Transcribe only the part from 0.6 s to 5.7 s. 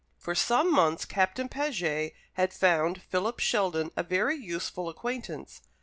months Captain Paget had found Philip Sheldon a very useful acquaintance.